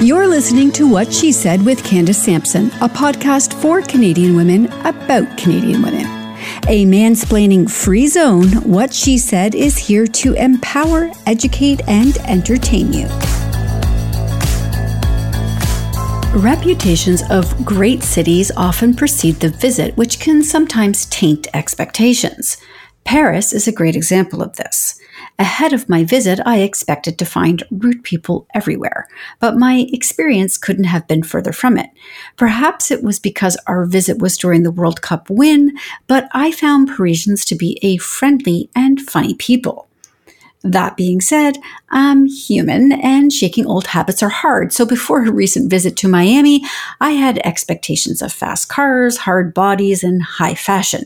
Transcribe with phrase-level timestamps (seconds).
[0.00, 5.36] You're listening to What She Said with Candace Sampson, a podcast for Canadian women about
[5.36, 6.06] Canadian women.
[6.68, 13.08] A mansplaining free zone, What She Said is here to empower, educate, and entertain you.
[16.32, 22.56] Reputations of great cities often precede the visit, which can sometimes taint expectations.
[23.04, 24.97] Paris is a great example of this.
[25.40, 29.06] Ahead of my visit, I expected to find rude people everywhere,
[29.38, 31.90] but my experience couldn't have been further from it.
[32.36, 35.78] Perhaps it was because our visit was during the World Cup win,
[36.08, 39.88] but I found Parisians to be a friendly and funny people.
[40.64, 41.56] That being said,
[41.90, 44.72] I'm human and shaking old habits are hard.
[44.72, 46.64] So before a recent visit to Miami,
[47.00, 51.04] I had expectations of fast cars, hard bodies, and high fashion.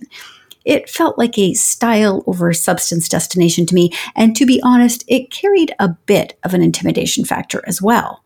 [0.64, 5.30] It felt like a style over substance destination to me, and to be honest, it
[5.30, 8.22] carried a bit of an intimidation factor as well.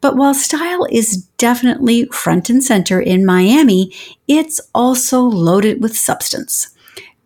[0.00, 3.92] But while style is definitely front and center in Miami,
[4.28, 6.68] it's also loaded with substance.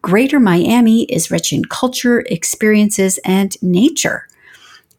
[0.03, 4.29] Greater Miami is rich in culture, experiences, and nature.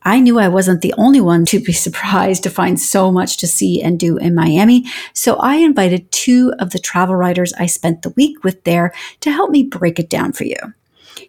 [0.04, 3.48] I knew I wasn't the only one to be surprised to find so much to
[3.48, 8.02] see and do in Miami, so I invited two of the travel writers I spent
[8.02, 10.58] the week with there to help me break it down for you.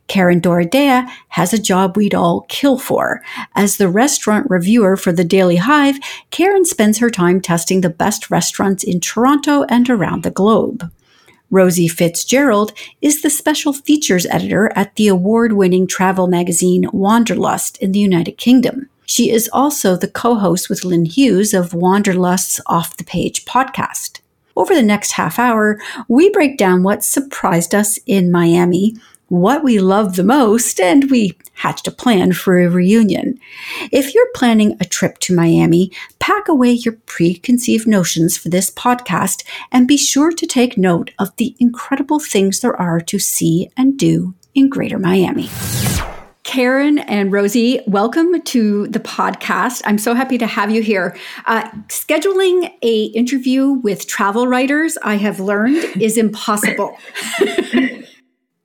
[0.08, 3.22] Karen Doradea has a job we'd all kill for.
[3.54, 5.98] As the restaurant reviewer for the Daily Hive,
[6.30, 10.90] Karen spends her time testing the best restaurants in Toronto and around the globe.
[11.52, 12.72] Rosie Fitzgerald
[13.02, 18.38] is the special features editor at the award winning travel magazine Wanderlust in the United
[18.38, 18.88] Kingdom.
[19.04, 24.20] She is also the co host with Lyn Hughes of Wanderlust's Off the Page podcast.
[24.56, 25.78] Over the next half hour,
[26.08, 28.96] we break down what surprised us in Miami,
[29.28, 33.38] what we love the most, and we hatched a plan for a reunion.
[33.90, 39.44] If you're planning a trip to Miami, pack away your preconceived notions for this podcast
[39.70, 43.98] and be sure to take note of the incredible things there are to see and
[43.98, 45.48] do in Greater Miami.
[46.44, 49.80] Karen and Rosie, welcome to the podcast.
[49.86, 51.16] I'm so happy to have you here.
[51.46, 56.96] Uh, scheduling a interview with travel writers, I have learned, is impossible.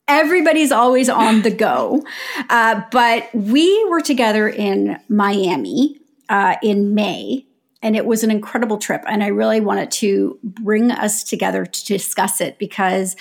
[0.08, 2.04] everybody's always on the go.
[2.50, 7.46] Uh, but we were together in Miami uh, in May,
[7.82, 9.04] and it was an incredible trip.
[9.06, 13.16] And I really wanted to bring us together to discuss it because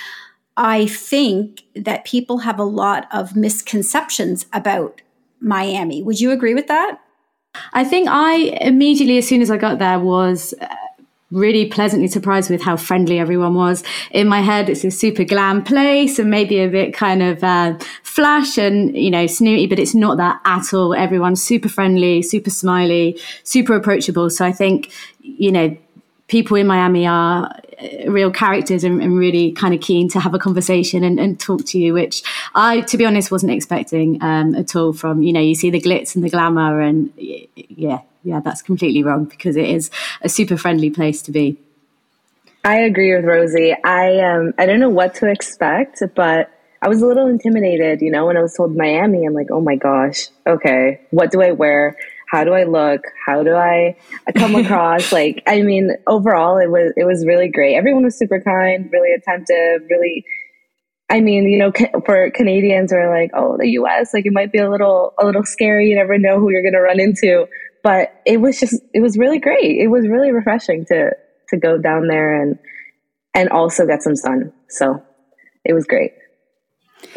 [0.57, 5.03] I think that people have a lot of misconceptions about
[5.41, 6.03] Miami.
[6.03, 7.01] Would you agree with that?
[7.73, 10.67] I think I immediately, as soon as I got there, was uh,
[11.31, 13.83] really pleasantly surprised with how friendly everyone was.
[14.13, 17.79] In my head, it's a super glam place and maybe a bit kind of uh,
[18.03, 20.95] flash and, you know, snooty, but it's not that at all.
[20.95, 24.31] Everyone's super friendly, super smiley, super approachable.
[24.31, 25.77] So I think, you know,
[26.29, 30.35] people in Miami are uh, real characters and, and, really kind of keen to have
[30.35, 32.23] a conversation and, and, talk to you, which
[32.55, 35.81] I, to be honest, wasn't expecting um, at all from, you know, you see the
[35.81, 40.57] glitz and the glamour and yeah, yeah, that's completely wrong because it is a super
[40.57, 41.59] friendly place to be.
[42.65, 43.73] I agree with Rosie.
[43.85, 46.51] I um I don't know what to expect, but
[46.83, 49.25] I was a little intimidated, you know, when I was told Miami.
[49.25, 51.97] I'm like, oh my gosh, okay, what do I wear?
[52.29, 53.03] How do I look?
[53.25, 53.97] How do I
[54.35, 55.13] come across?
[55.13, 57.77] like, I mean, overall, it was it was really great.
[57.77, 60.25] Everyone was super kind, really attentive, really.
[61.09, 61.71] I mean, you know,
[62.05, 64.13] for Canadians, we're like, oh, the U.S.
[64.13, 65.89] like it might be a little a little scary.
[65.89, 67.47] You never know who you're going to run into
[67.87, 69.81] but it was just it was really great.
[69.81, 71.11] It was really refreshing to
[71.51, 72.59] to go down there and
[73.33, 74.53] and also get some sun.
[74.69, 75.05] So
[75.65, 76.15] it was great.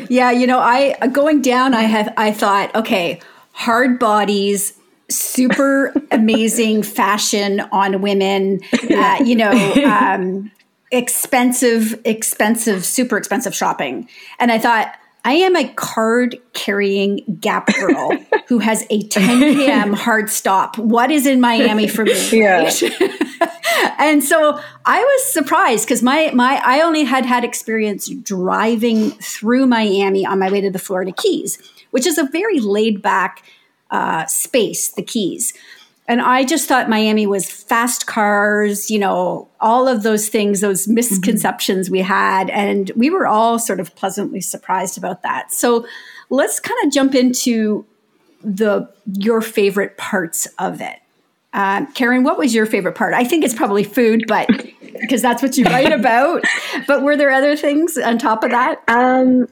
[0.09, 3.19] Yeah, you know, I going down I have I thought, okay,
[3.52, 4.75] hard bodies,
[5.09, 8.59] super amazing fashion on women,
[8.91, 9.50] uh, you know,
[9.85, 10.52] um,
[10.91, 14.08] expensive, expensive, super expensive shopping.
[14.38, 14.94] And I thought,
[15.25, 18.12] I am a card carrying Gap girl
[18.47, 19.94] who has a 10 p.m.
[19.94, 20.78] hard stop.
[20.78, 22.09] What is in Miami for me?
[22.31, 22.72] Yeah.
[23.97, 29.66] and so I was surprised because my my I only had had experience driving through
[29.67, 31.58] Miami on my way to the Florida Keys,
[31.91, 33.43] which is a very laid back
[33.91, 35.53] uh, space, the Keys.
[36.09, 40.88] And I just thought Miami was fast cars, you know, all of those things, those
[40.88, 41.94] misconceptions mm-hmm.
[41.94, 42.50] we had.
[42.50, 45.53] And we were all sort of pleasantly surprised about that.
[45.53, 45.85] So
[46.32, 47.85] let's kind of jump into
[48.44, 50.97] the your favorite parts of it.
[51.53, 53.14] Uh, Karen, what was your favorite part?
[53.14, 54.47] I think it's probably food, but
[55.00, 56.44] because that's what you write about.
[56.88, 58.82] but were there other things on top of that?
[58.88, 59.47] Um,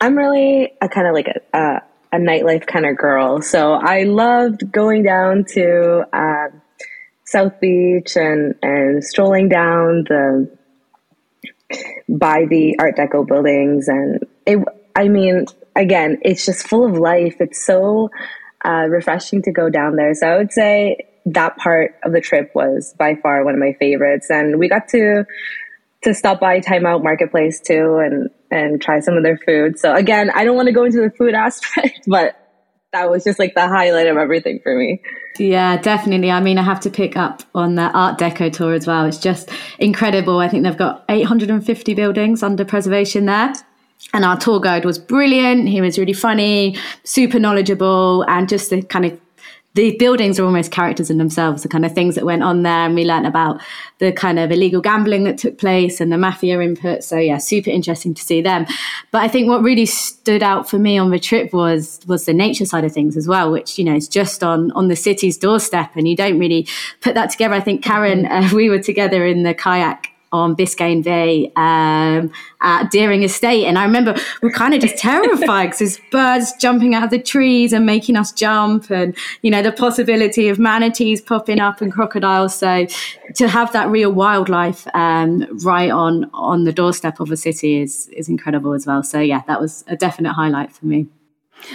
[0.00, 1.82] I'm really a kind of like a, a
[2.18, 3.42] nightlife kind of girl.
[3.42, 6.48] So I loved going down to uh,
[7.24, 10.56] South Beach and and strolling down the
[12.08, 14.58] by the Art Deco buildings, and it.
[14.96, 15.46] I mean,
[15.76, 17.36] again, it's just full of life.
[17.38, 18.10] It's so
[18.64, 20.12] uh, refreshing to go down there.
[20.14, 23.74] So I would say that part of the trip was by far one of my
[23.78, 25.24] favorites, and we got to
[26.02, 29.78] to stop by Timeout Marketplace too, and and try some of their food.
[29.78, 32.36] So again, I don't want to go into the food aspect, but
[32.92, 35.00] that was just like the highlight of everything for me.
[35.38, 36.30] Yeah, definitely.
[36.30, 39.04] I mean, I have to pick up on the Art Deco tour as well.
[39.06, 39.48] It's just
[39.78, 40.38] incredible.
[40.38, 43.54] I think they've got 850 buildings under preservation there.
[44.12, 45.68] And our tour guide was brilliant.
[45.68, 49.20] He was really funny, super knowledgeable, and just the kind of
[49.74, 52.86] the buildings are almost characters in themselves, the kind of things that went on there.
[52.86, 53.60] And we learned about
[53.98, 57.04] the kind of illegal gambling that took place and the mafia input.
[57.04, 58.66] So yeah, super interesting to see them.
[59.12, 62.34] But I think what really stood out for me on the trip was was the
[62.34, 65.38] nature side of things as well, which you know is just on on the city's
[65.38, 66.66] doorstep, and you don't really
[67.00, 67.54] put that together.
[67.54, 72.30] I think Karen, uh, we were together in the kayak on Biscayne Bay um,
[72.60, 73.66] at Deering Estate.
[73.66, 77.10] And I remember we are kind of just terrified because there's birds jumping out of
[77.10, 81.80] the trees and making us jump, and you know the possibility of manatees popping up
[81.80, 82.54] and crocodiles.
[82.54, 82.86] So
[83.36, 88.08] to have that real wildlife um, right on on the doorstep of a city is
[88.08, 89.02] is incredible as well.
[89.02, 91.06] So yeah, that was a definite highlight for me.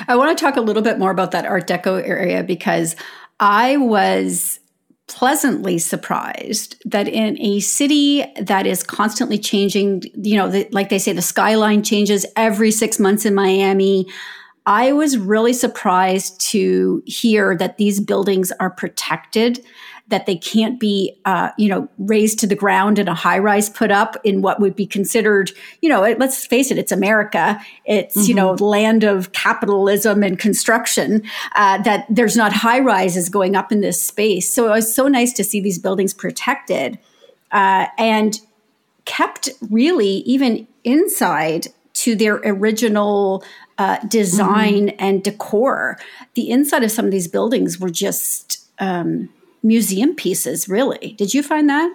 [0.07, 2.95] I want to talk a little bit more about that Art Deco area because
[3.39, 4.59] I was
[5.07, 10.99] pleasantly surprised that in a city that is constantly changing, you know, the, like they
[10.99, 14.07] say, the skyline changes every six months in Miami.
[14.65, 19.63] I was really surprised to hear that these buildings are protected
[20.07, 23.69] that they can't be, uh, you know, razed to the ground and a high rise
[23.69, 27.59] put up in what would be considered, you know, let's face it, it's America.
[27.85, 28.27] It's, mm-hmm.
[28.27, 28.63] you know, mm-hmm.
[28.63, 31.23] land of capitalism and construction,
[31.55, 34.53] uh, that there's not high rises going up in this space.
[34.53, 36.99] So it was so nice to see these buildings protected
[37.51, 38.39] uh, and
[39.05, 43.43] kept really even inside to their original
[43.79, 44.95] uh, design mm-hmm.
[44.99, 45.97] and decor.
[46.35, 49.29] The inside of some of these buildings were just um,
[49.65, 51.13] museum pieces, really.
[51.17, 51.93] Did you find that?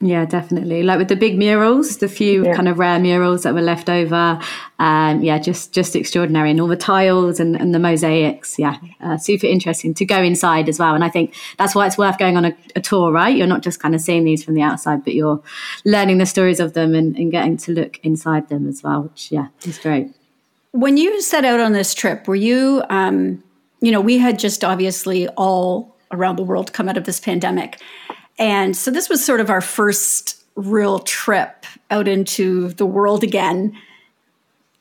[0.00, 0.82] Yeah, definitely.
[0.82, 2.54] Like with the big murals, the few yeah.
[2.54, 4.38] kind of rare murals that were left over.
[4.78, 8.58] Um, yeah, just just extraordinary, and all the tiles and, and the mosaics.
[8.58, 10.94] Yeah, uh, super interesting to go inside as well.
[10.94, 13.34] And I think that's why it's worth going on a, a, tour, right?
[13.34, 15.42] You're not just kind of seeing these from the outside, but you're
[15.86, 19.04] learning the stories of them and, and getting to look inside them as well.
[19.04, 20.14] Which yeah, is great.
[20.72, 22.82] When you set out on this trip, were you?
[22.90, 23.42] Um,
[23.80, 27.80] you know, we had just obviously all around the world come out of this pandemic.
[28.38, 33.76] And so this was sort of our first real trip out into the world again.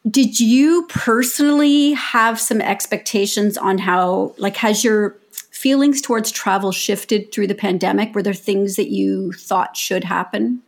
[0.09, 5.17] Did you personally have some expectations on how, like, has your
[5.51, 8.13] feelings towards travel shifted through the pandemic?
[8.13, 10.61] Were there things that you thought should happen?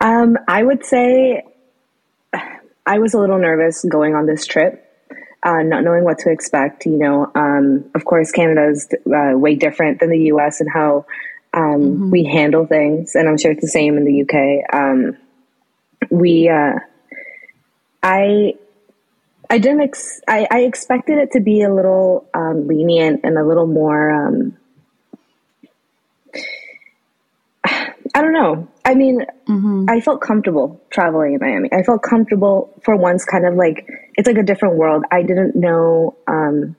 [0.00, 1.44] Um, I would say
[2.86, 4.85] I was a little nervous going on this trip
[5.46, 6.84] uh, not knowing what to expect.
[6.86, 10.60] You know, um, of course, Canada is uh, way different than the U.S.
[10.60, 11.06] and how
[11.54, 12.10] um, mm-hmm.
[12.10, 14.74] we handle things, and I'm sure it's the same in the UK.
[14.74, 15.16] Um,
[16.10, 16.80] we, uh,
[18.02, 18.54] I,
[19.48, 19.82] I didn't.
[19.82, 24.10] Ex- I, I, expected it to be a little um, lenient and a little more.
[24.10, 24.56] Um,
[27.64, 28.68] I don't know.
[28.86, 29.86] I mean, mm-hmm.
[29.88, 31.68] I felt comfortable traveling in Miami.
[31.72, 35.02] I felt comfortable for once, kind of like it's like a different world.
[35.10, 36.76] I didn't know um,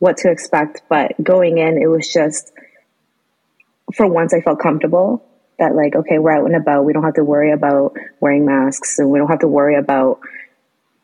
[0.00, 2.50] what to expect, but going in, it was just
[3.94, 5.24] for once I felt comfortable
[5.60, 6.84] that like okay, we're out and about.
[6.84, 10.18] We don't have to worry about wearing masks, and we don't have to worry about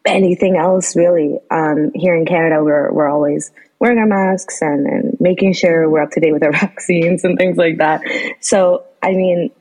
[0.05, 1.39] anything else really.
[1.53, 6.03] Um, here in Canada, we're we're always wearing our masks and, and making sure we're
[6.03, 8.03] up to date with our vaccines and things like that.
[8.41, 9.53] So I mean,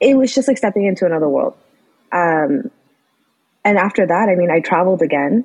[0.00, 1.54] it was just like stepping into another world.
[2.12, 2.70] Um,
[3.64, 5.44] and after that, I mean, I traveled again,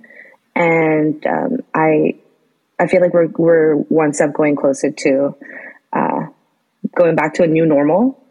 [0.55, 2.15] and um, I
[2.79, 5.36] I feel like we're we're one step going closer to
[5.93, 6.25] uh,
[6.96, 8.24] going back to a new normal.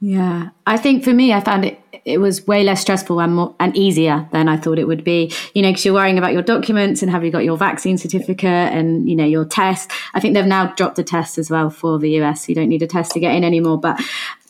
[0.00, 3.54] Yeah, I think for me, I found it it was way less stressful and more
[3.58, 5.32] and easier than I thought it would be.
[5.54, 8.72] You know, because you're worrying about your documents and have you got your vaccine certificate
[8.72, 9.90] and you know your test.
[10.14, 12.48] I think they've now dropped the test as well for the US.
[12.48, 13.78] You don't need a test to get in anymore.
[13.78, 14.00] But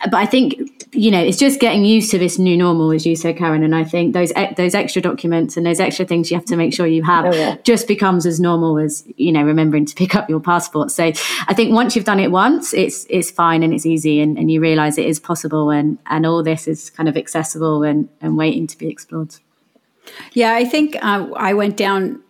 [0.05, 0.55] but I think
[0.93, 3.63] you know it's just getting used to this new normal, as you said, Karen.
[3.63, 6.75] And I think those those extra documents and those extra things you have to make
[6.75, 7.57] sure you have oh, yeah.
[7.65, 10.91] just becomes as normal as you know remembering to pick up your passport.
[10.91, 14.39] So I think once you've done it once, it's it's fine and it's easy, and,
[14.39, 18.09] and you realise it is possible, and and all this is kind of accessible and
[18.21, 19.35] and waiting to be explored.
[20.33, 22.23] Yeah, I think uh, I went down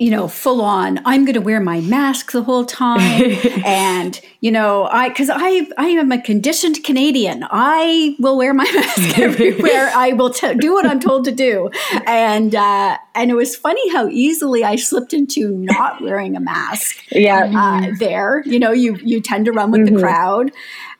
[0.00, 3.36] you know, full on, I'm going to wear my mask the whole time.
[3.64, 7.46] and, you know, I, cause I, I am a conditioned Canadian.
[7.48, 9.92] I will wear my mask everywhere.
[9.94, 11.70] I will t- do what I'm told to do.
[12.06, 16.96] And, uh, and it was funny how easily I slipped into not wearing a mask.
[17.12, 17.52] yeah.
[17.54, 19.94] Uh, there, you know, you, you tend to run with mm-hmm.
[19.94, 20.50] the crowd.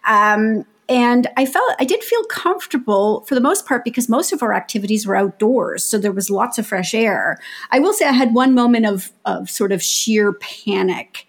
[0.05, 4.43] Um, and I felt I did feel comfortable for the most part because most of
[4.43, 7.39] our activities were outdoors, so there was lots of fresh air.
[7.71, 11.27] I will say I had one moment of of sort of sheer panic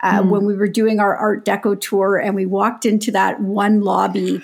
[0.00, 0.30] uh, mm.
[0.30, 4.42] when we were doing our Art Deco tour, and we walked into that one lobby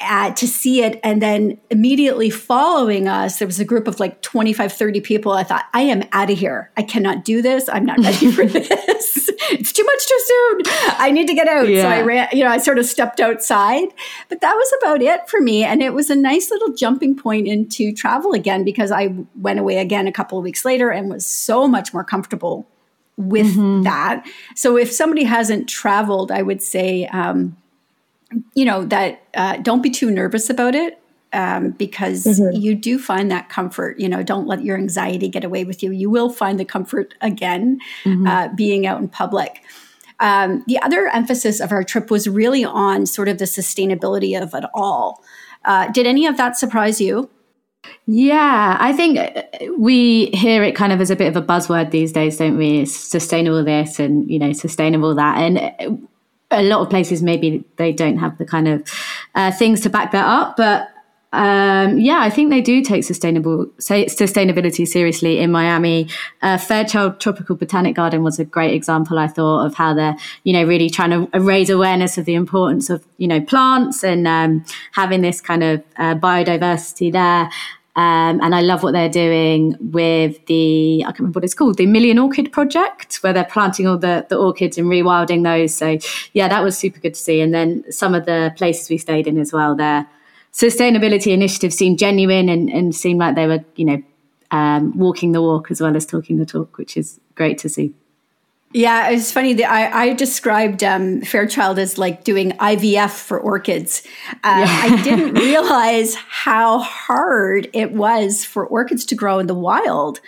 [0.00, 0.98] uh, to see it.
[1.02, 5.32] And then immediately following us, there was a group of like 25, 30 people.
[5.32, 6.70] I thought, I am out of here.
[6.76, 7.68] I cannot do this.
[7.68, 9.30] I'm not ready for this.
[9.50, 10.60] it's too much too soon.
[10.98, 11.68] I need to get out.
[11.68, 11.82] Yeah.
[11.82, 13.88] So I ran, you know, I sort of stepped outside.
[14.28, 15.64] But that was about it for me.
[15.64, 19.78] And it was a nice little jumping point into travel again because I went away
[19.78, 22.66] again a couple of weeks later and was so much more comfortable
[23.16, 23.82] with mm-hmm.
[23.82, 24.26] that.
[24.54, 27.56] So if somebody hasn't traveled, I would say, um,
[28.54, 31.00] you know that uh, don't be too nervous about it
[31.32, 32.60] um, because mm-hmm.
[32.60, 33.98] you do find that comfort.
[33.98, 35.90] You know, don't let your anxiety get away with you.
[35.92, 38.26] You will find the comfort again mm-hmm.
[38.26, 39.62] uh, being out in public.
[40.18, 44.54] Um, the other emphasis of our trip was really on sort of the sustainability of
[44.54, 45.22] it all.
[45.64, 47.30] Uh, did any of that surprise you?
[48.06, 49.42] Yeah, I think uh,
[49.78, 52.80] we hear it kind of as a bit of a buzzword these days, don't we?
[52.80, 56.06] It's sustainable this and you know sustainable that, and uh,
[56.50, 58.88] a lot of places maybe they don't have the kind of
[59.34, 60.90] uh, things to back that up, but
[61.32, 66.08] um, yeah, I think they do take sustainable say, sustainability seriously in Miami.
[66.42, 70.52] Uh, Fairchild Tropical Botanic Garden was a great example, I thought, of how they're you
[70.52, 74.64] know really trying to raise awareness of the importance of you know plants and um,
[74.92, 77.48] having this kind of uh, biodiversity there.
[78.00, 81.76] Um, and I love what they're doing with the, I can't remember what it's called,
[81.76, 85.74] the Million Orchid Project, where they're planting all the, the orchids and rewilding those.
[85.74, 85.98] So,
[86.32, 87.42] yeah, that was super good to see.
[87.42, 90.08] And then some of the places we stayed in as well, their
[90.50, 94.02] sustainability initiatives seemed genuine and, and seemed like they were, you know,
[94.50, 97.92] um, walking the walk as well as talking the talk, which is great to see.
[98.72, 104.04] Yeah, it's funny that I, I described um, Fairchild as like doing IVF for orchids.
[104.44, 104.80] Uh, yeah.
[104.84, 110.20] I didn't realize how hard it was for orchids to grow in the wild.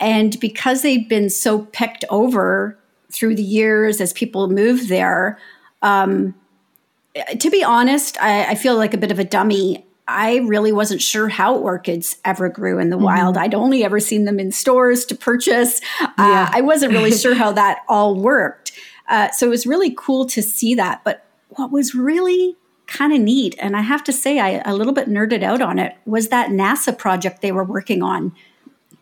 [0.00, 2.78] And because they've been so picked over
[3.12, 5.38] through the years as people move there,
[5.82, 6.34] um,
[7.38, 11.02] to be honest, I, I feel like a bit of a dummy I really wasn't
[11.02, 13.06] sure how orchids ever grew in the mm-hmm.
[13.06, 13.36] wild.
[13.36, 15.80] I'd only ever seen them in stores to purchase.
[16.00, 16.48] Uh, yeah.
[16.48, 18.72] Uh, I wasn't really sure how that all worked.
[19.08, 21.02] Uh, so it was really cool to see that.
[21.04, 24.92] But what was really kind of neat, and I have to say, I a little
[24.92, 28.32] bit nerded out on it, was that NASA project they were working on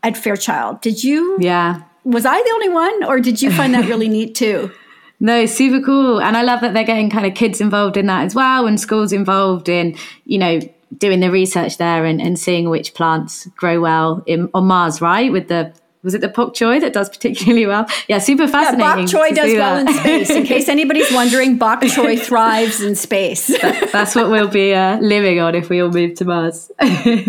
[0.03, 0.81] at Fairchild.
[0.81, 1.37] Did you?
[1.41, 1.83] Yeah.
[2.05, 4.71] Was I the only one, or did you find that really neat too?
[5.21, 6.21] No, super cool.
[6.21, 8.79] And I love that they're getting kind of kids involved in that as well and
[8.79, 9.97] schools involved in,
[10.27, 10.61] you know,
[10.99, 15.31] doing the research there and, and seeing which plants grow well in, on Mars, right?
[15.33, 15.73] With the
[16.05, 17.87] was it the bok choy that does particularly well?
[18.09, 18.81] Yeah, super fascinating.
[18.81, 20.31] Yeah, bok choy does well in space.
[20.31, 23.47] In case anybody's wondering, bok choy thrives in space.
[23.47, 26.71] That, that's what we'll be uh, living on if we all move to Mars.
[26.81, 27.25] yeah,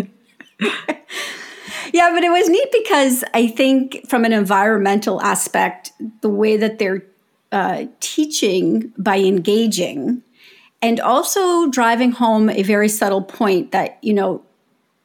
[0.60, 7.02] but it was neat because I think from an environmental aspect, the way that they're
[7.52, 10.22] uh, teaching by engaging
[10.82, 14.42] and also driving home a very subtle point that you know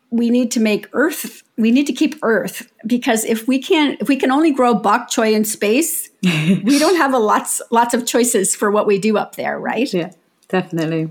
[0.09, 4.07] we need to make earth we need to keep earth because if we can't if
[4.07, 8.05] we can only grow bok choy in space we don't have a lots lots of
[8.05, 9.93] choices for what we do up there right?
[9.93, 10.11] Yeah
[10.49, 11.09] definitely.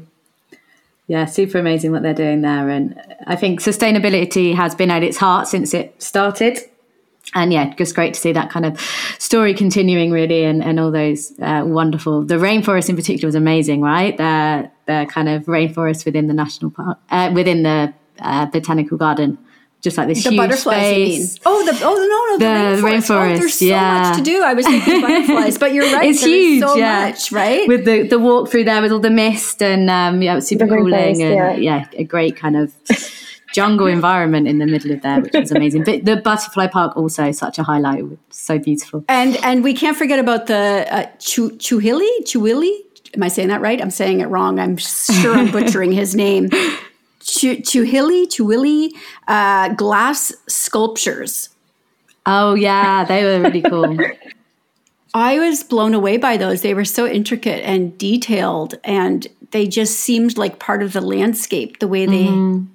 [1.06, 2.68] Yeah super amazing what they're doing there.
[2.68, 6.58] And i think sustainability has been at its heart since it started
[7.34, 8.80] and yeah, just great to see that kind of
[9.18, 13.82] story continuing really and, and all those uh, wonderful, the rainforest in particular was amazing,
[13.82, 14.16] right?
[14.16, 19.38] The, the kind of rainforest within the national park, uh, within the uh, botanical garden.
[19.82, 21.40] Just like this the huge butterflies, space.
[21.46, 23.00] Oh, the oh no no the, the rainforest.
[23.00, 23.34] rainforest.
[23.34, 24.02] Oh, there's so yeah.
[24.02, 24.42] much to do.
[24.42, 26.10] I was thinking butterflies, but you're right.
[26.10, 26.62] It's huge.
[26.62, 27.08] So yeah.
[27.08, 27.66] much, right?
[27.66, 30.48] With the the walk through there with all the mist and um, yeah, it was
[30.48, 31.52] super the cooling and yeah.
[31.54, 32.74] yeah, a great kind of
[33.52, 35.84] jungle environment in the middle of there, which was amazing.
[35.84, 39.04] But the butterfly park also such a highlight, so beautiful.
[39.08, 42.80] And and we can't forget about the uh, Chuhili Chuhili.
[43.14, 43.80] Am I saying that right?
[43.80, 44.60] I'm saying it wrong.
[44.60, 46.48] I'm sure I'm butchering his name.
[47.20, 48.90] Chuhili Chuhili
[49.28, 51.48] uh, glass sculptures.
[52.26, 53.98] Oh yeah, they were really cool.
[55.12, 56.62] I was blown away by those.
[56.62, 61.80] They were so intricate and detailed, and they just seemed like part of the landscape.
[61.80, 62.66] The way they mm-hmm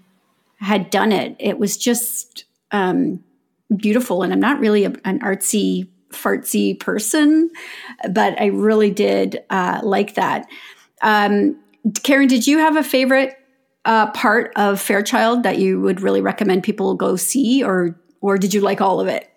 [0.59, 1.35] had done it.
[1.39, 3.23] It was just, um,
[3.75, 4.23] beautiful.
[4.23, 7.49] And I'm not really a, an artsy, fartsy person,
[8.11, 10.47] but I really did uh, like that.
[11.01, 11.59] Um,
[12.03, 13.37] Karen, did you have a favorite
[13.85, 18.53] uh, part of Fairchild that you would really recommend people go see, or or did
[18.53, 19.29] you like all of it?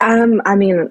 [0.00, 0.90] Um, I mean,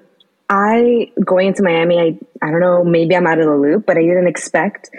[0.50, 3.96] I going into Miami, I I don't know, maybe I'm out of the loop, but
[3.96, 4.90] I didn't expect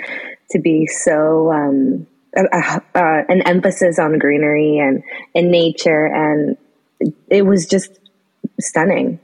[0.51, 2.07] to be so um,
[2.37, 6.57] uh, uh, an emphasis on greenery and and nature, and
[7.29, 7.99] it was just
[8.59, 9.19] stunning.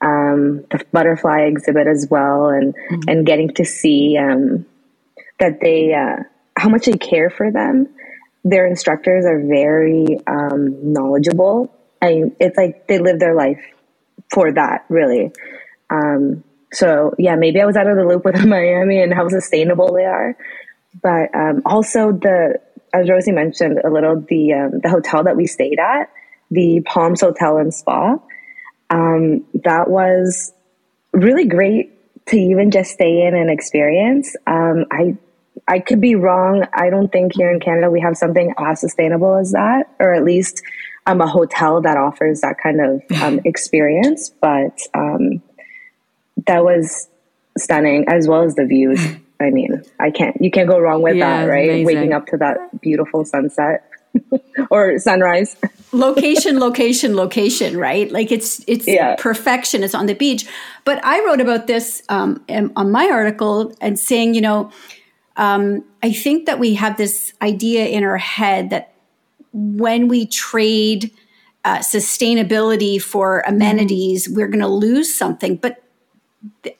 [0.00, 3.00] Um, the butterfly exhibit as well, and mm-hmm.
[3.08, 4.66] and getting to see um,
[5.38, 6.24] that they uh,
[6.56, 7.88] how much they care for them.
[8.44, 11.72] Their instructors are very um, knowledgeable.
[12.02, 13.62] I it's like they live their life
[14.32, 15.32] for that, really.
[15.88, 16.42] Um,
[16.72, 20.04] so yeah, maybe I was out of the loop with Miami and how sustainable they
[20.04, 20.36] are,
[21.00, 22.60] but um, also the
[22.92, 26.10] as Rosie mentioned a little the um, the hotel that we stayed at,
[26.50, 28.16] the Palms Hotel and Spa.
[28.90, 30.52] Um, that was
[31.12, 31.92] really great
[32.26, 34.36] to even just stay in and experience.
[34.46, 35.16] Um, I
[35.66, 36.66] I could be wrong.
[36.72, 40.24] I don't think here in Canada we have something as sustainable as that, or at
[40.24, 40.62] least
[41.06, 44.30] um, a hotel that offers that kind of um, experience.
[44.40, 45.42] But um,
[46.46, 47.08] that was
[47.56, 49.00] stunning, as well as the views.
[49.42, 50.40] I mean, I can't.
[50.40, 51.68] You can't go wrong with yeah, that, right?
[51.68, 51.86] Amazing.
[51.86, 53.88] Waking up to that beautiful sunset
[54.70, 55.56] or sunrise.
[55.92, 57.76] location, location, location.
[57.76, 58.10] Right?
[58.10, 59.16] Like it's it's yeah.
[59.18, 59.82] perfection.
[59.82, 60.46] It's on the beach.
[60.84, 64.70] But I wrote about this um, on my article and saying, you know
[65.36, 68.94] um, I think that we have this idea in our head that
[69.52, 71.10] when we trade
[71.64, 74.36] uh, sustainability for amenities, mm-hmm.
[74.36, 75.56] we're going to lose something.
[75.56, 75.81] But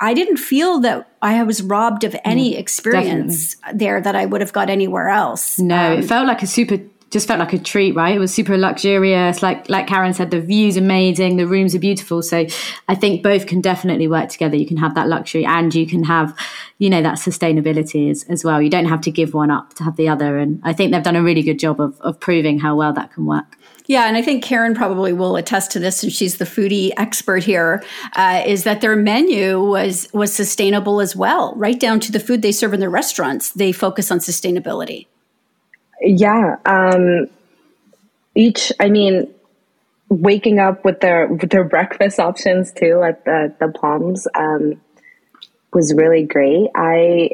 [0.00, 3.78] I didn't feel that I was robbed of any mm, experience Definitely.
[3.78, 5.58] there that I would have got anywhere else.
[5.58, 6.78] No, um, it felt like a super
[7.12, 8.16] just felt like a treat, right?
[8.16, 9.42] It was super luxurious.
[9.42, 12.22] Like like Karen said, the view's amazing, the rooms are beautiful.
[12.22, 12.46] So
[12.88, 14.56] I think both can definitely work together.
[14.56, 16.34] You can have that luxury and you can have,
[16.78, 18.62] you know, that sustainability as, as well.
[18.62, 20.38] You don't have to give one up to have the other.
[20.38, 23.12] And I think they've done a really good job of, of proving how well that
[23.12, 23.58] can work.
[23.92, 27.44] Yeah, and I think Karen probably will attest to this, and she's the foodie expert
[27.44, 27.84] here.
[28.16, 32.40] Uh, is that their menu was was sustainable as well, right down to the food
[32.40, 33.50] they serve in their restaurants.
[33.50, 35.08] They focus on sustainability.
[36.00, 36.56] Yeah.
[36.64, 37.26] Um,
[38.34, 39.28] each, I mean,
[40.08, 44.80] waking up with their with their breakfast options too at the the Palms um,
[45.74, 46.70] was really great.
[46.74, 47.32] I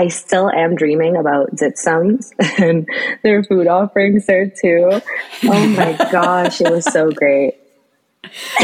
[0.00, 2.88] I still am dreaming about Zitz Sum's and
[3.22, 5.02] their food offerings there too.
[5.44, 7.56] Oh my gosh, it was so great.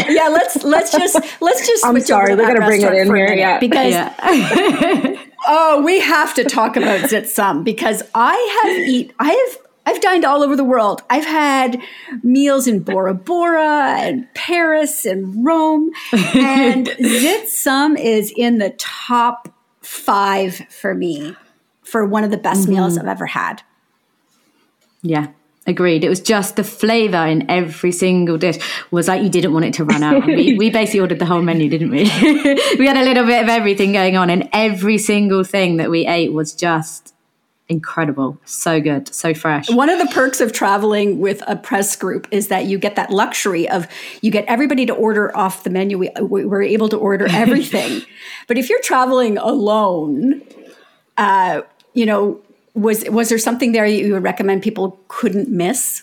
[0.09, 1.85] Yeah, let's let's just let's just.
[1.85, 3.93] I'm sorry, we're gonna bring it in here, yeah, because.
[3.93, 5.23] Yeah.
[5.49, 10.01] Oh, we have to talk about Zitz Sum because I have eat I have I've
[10.01, 11.03] dined all over the world.
[11.09, 11.81] I've had
[12.25, 15.93] meals in Bora Bora and Paris and Rome.
[16.13, 19.56] And Zitz Sum is in the top
[19.87, 21.37] five for me
[21.83, 22.73] for one of the best mm-hmm.
[22.73, 23.63] meals I've ever had.
[25.03, 25.29] Yeah.
[25.69, 26.05] Agreed.
[26.05, 28.57] It was just the flavor in every single dish
[28.93, 30.25] was like you didn't want it to run out.
[30.25, 32.05] we, we basically ordered the whole menu, didn't we?
[32.79, 36.07] we had a little bit of everything going on, and every single thing that we
[36.07, 37.15] ate was just
[37.69, 38.39] incredible.
[38.45, 39.71] So good, so fresh.
[39.71, 43.11] One of the perks of traveling with a press group is that you get that
[43.11, 43.89] luxury of
[44.23, 45.99] you get everybody to order off the menu.
[45.99, 48.03] We, we were able to order everything.
[48.47, 50.43] but if you're traveling alone,
[51.17, 51.63] uh,
[51.95, 52.41] you know,
[52.75, 56.03] was was there something there you would recommend people couldn't miss?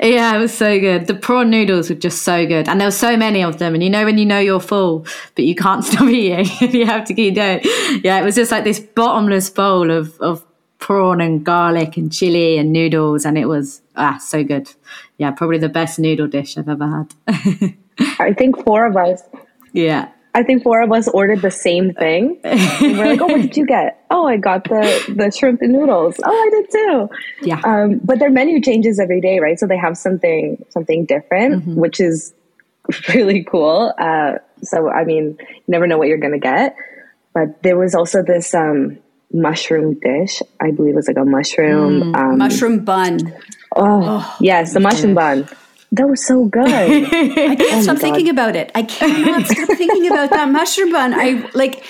[0.00, 1.08] Yeah, it was so good.
[1.08, 2.68] The prawn noodles were just so good.
[2.68, 3.74] And there were so many of them.
[3.74, 7.04] And you know when you know you're full, but you can't stop eating you have
[7.06, 7.60] to keep going.
[8.04, 10.44] Yeah, it was just like this bottomless bowl of, of
[10.78, 13.24] prawn and garlic and chili and noodles.
[13.24, 14.72] And it was ah so good.
[15.18, 16.86] Yeah, probably the best noodle dish I've ever
[17.26, 17.74] had.
[18.18, 19.22] I think four of us.
[19.72, 20.08] Yeah.
[20.34, 22.38] I think four of us ordered the same thing.
[22.44, 24.04] We're like, oh, what did you get?
[24.10, 26.14] Oh, I got the, the shrimp and noodles.
[26.22, 27.08] Oh, I did too.
[27.42, 27.60] Yeah.
[27.64, 29.58] Um, but their menu changes every day, right?
[29.58, 31.74] So they have something something different, mm-hmm.
[31.74, 32.34] which is
[33.14, 33.92] really cool.
[33.98, 36.76] Uh, so I mean, you never know what you're gonna get.
[37.34, 38.98] But there was also this um,
[39.32, 40.42] mushroom dish.
[40.60, 43.18] I believe it was like a mushroom mm, um, mushroom bun.
[43.76, 45.48] Oh, oh yes, the mushroom bun.
[45.92, 46.68] That was so good.
[46.68, 48.70] I can't oh stop thinking about it.
[48.74, 51.14] I cannot stop thinking about that mushroom bun.
[51.14, 51.84] I like.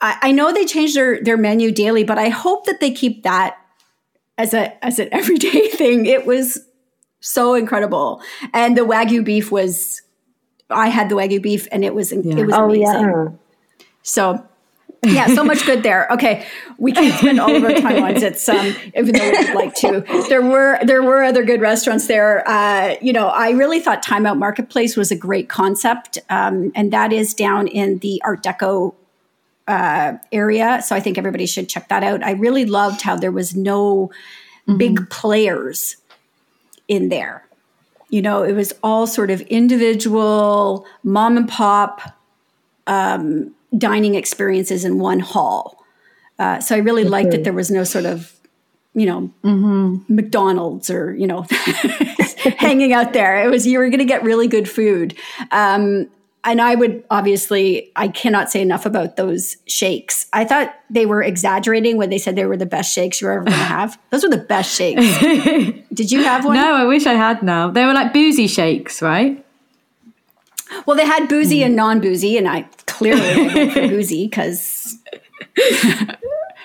[0.00, 3.22] I, I know they change their their menu daily, but I hope that they keep
[3.22, 3.56] that
[4.38, 6.06] as a as an everyday thing.
[6.06, 6.60] It was
[7.20, 10.02] so incredible, and the wagyu beef was.
[10.70, 12.36] I had the wagyu beef, and it was yeah.
[12.36, 12.84] it was oh, amazing.
[12.84, 13.28] Yeah.
[14.02, 14.46] So
[15.04, 16.06] yeah, so much good there.
[16.12, 16.46] Okay,
[16.78, 20.04] we can't spend all of our time on it, um, even though we'd like to.
[20.28, 22.48] There were there were other good restaurants there.
[22.48, 27.12] Uh, you know, I really thought Timeout Marketplace was a great concept, um, and that
[27.12, 28.94] is down in the Art Deco
[29.66, 30.80] uh, area.
[30.84, 32.22] So I think everybody should check that out.
[32.22, 34.10] I really loved how there was no
[34.68, 34.76] mm-hmm.
[34.76, 35.96] big players
[36.86, 37.44] in there.
[38.08, 42.02] You know, it was all sort of individual mom and pop.
[42.86, 45.84] Um, dining experiences in one hall.
[46.38, 48.32] Uh, so I really liked that there was no sort of,
[48.94, 50.14] you know, mm-hmm.
[50.14, 51.42] McDonald's or you know,
[52.58, 53.42] hanging out there.
[53.44, 55.16] It was you were going to get really good food.
[55.50, 56.08] Um,
[56.44, 60.26] and I would obviously, I cannot say enough about those shakes.
[60.32, 63.44] I thought they were exaggerating when they said they were the best shakes you're ever
[63.44, 63.98] going to have.
[64.10, 65.20] Those were the best shakes.
[65.94, 66.56] Did you have one?
[66.56, 67.70] No, I wish I had now.
[67.70, 69.44] They were like boozy shakes, right?
[70.84, 71.66] Well, they had boozy mm.
[71.66, 72.62] and non boozy, and I
[73.02, 74.98] clearly went for boozy because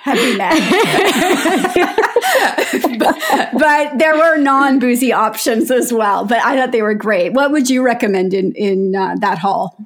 [0.03, 0.53] have we met?
[2.99, 6.25] but, but, there were non boozy options as well.
[6.25, 7.33] But I thought they were great.
[7.33, 9.77] What would you recommend in in uh, that hall?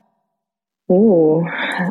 [0.90, 1.48] Oh,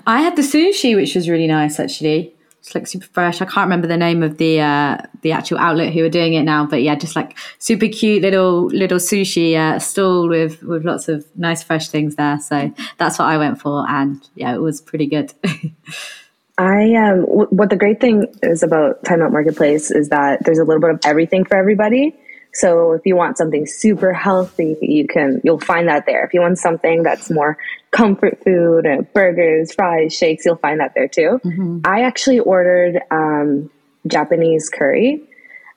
[0.07, 2.35] I had the sushi, which was really nice actually.
[2.61, 3.40] It's like super fresh.
[3.40, 6.42] I can't remember the name of the uh, the actual outlet who are doing it
[6.42, 11.09] now, but yeah, just like super cute little little sushi uh, stall with with lots
[11.09, 12.38] of nice fresh things there.
[12.38, 15.33] So that's what I went for, and yeah, it was pretty good.
[16.59, 20.64] I um, w- what the great thing is about Timeout Marketplace is that there's a
[20.64, 22.14] little bit of everything for everybody.
[22.52, 26.24] So if you want something super healthy, you can you'll find that there.
[26.24, 27.56] If you want something that's more
[27.90, 31.40] comfort food, uh, burgers, fries, shakes, you'll find that there too.
[31.44, 31.80] Mm-hmm.
[31.84, 33.70] I actually ordered um,
[34.06, 35.22] Japanese curry,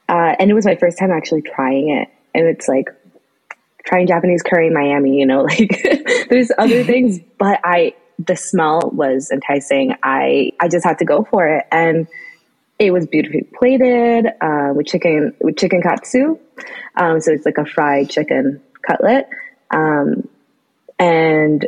[0.10, 2.10] uh, and it was my first time actually trying it.
[2.34, 2.88] And it's like
[3.86, 5.20] trying Japanese curry in Miami.
[5.20, 5.80] You know, like
[6.30, 9.96] there's other things, but I the smell was enticing.
[10.02, 12.08] I I just had to go for it, and
[12.88, 16.38] it was beautifully plated uh, with chicken with chicken katsu.
[16.96, 19.28] Um, so it's like a fried chicken cutlet.
[19.72, 20.28] Um,
[21.00, 21.68] and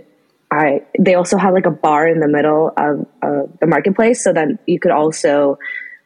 [0.52, 4.34] I they also had like a bar in the middle of uh, the marketplace, so
[4.34, 5.58] then you could also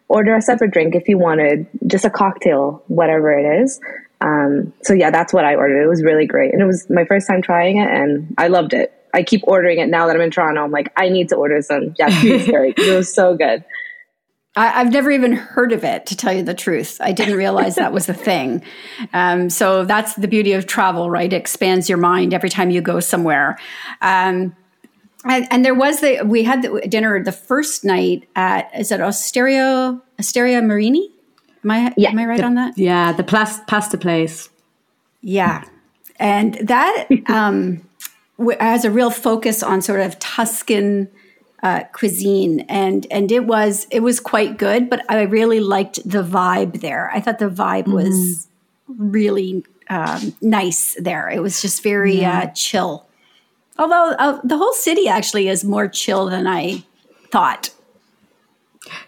[0.08, 3.80] order a separate drink if you wanted, just a cocktail, whatever it is.
[4.22, 5.84] Um, so yeah, that's what I ordered.
[5.84, 8.74] It was really great, and it was my first time trying it, and I loved
[8.74, 8.94] it.
[9.14, 10.64] I keep ordering it now that I'm in Toronto.
[10.64, 12.74] I'm like, I need to order some Japanese curry.
[12.78, 13.64] It was so good.
[14.60, 16.98] I, have never even heard of it, to tell you the truth.
[17.00, 18.64] I didn't realize that was a thing.
[19.14, 21.32] Um, so that's the beauty of travel, right?
[21.32, 23.58] It expands your mind every time you go somewhere.
[24.02, 24.56] Um,
[25.26, 29.00] and, and, there was the we had the dinner the first night at is it
[29.00, 31.10] Osteria Osteria Marini?
[31.64, 32.10] Am I yeah.
[32.10, 32.78] am I right the, on that?
[32.78, 34.50] Yeah, the plas- pasta place.
[35.22, 35.64] Yeah,
[36.18, 37.82] and that um,
[38.60, 41.10] has a real focus on sort of Tuscan
[41.64, 44.90] uh, cuisine, and and it was it was quite good.
[44.90, 47.12] But I really liked the vibe there.
[47.14, 47.94] I thought the vibe mm-hmm.
[47.94, 48.48] was
[48.88, 51.30] really um, nice there.
[51.30, 52.40] It was just very yeah.
[52.40, 53.08] uh, chill.
[53.78, 56.84] Although uh, the whole city actually is more chill than I
[57.32, 57.72] thought.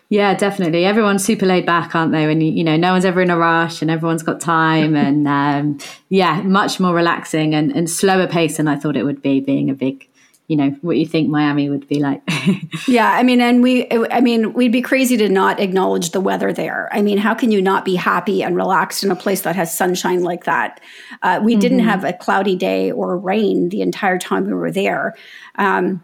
[0.10, 0.86] Yeah, definitely.
[0.86, 2.28] Everyone's super laid back, aren't they?
[2.28, 5.28] When you, you know, no one's ever in a rush and everyone's got time, and
[5.28, 9.40] um, yeah, much more relaxing and, and slower pace than I thought it would be,
[9.40, 10.08] being a big
[10.52, 12.22] you know what you think Miami would be like.
[12.88, 16.52] yeah, I mean, and we, I mean, we'd be crazy to not acknowledge the weather
[16.52, 16.90] there.
[16.92, 19.74] I mean, how can you not be happy and relaxed in a place that has
[19.74, 20.82] sunshine like that?
[21.22, 21.62] Uh, we mm-hmm.
[21.62, 25.16] didn't have a cloudy day or rain the entire time we were there,
[25.56, 26.04] um,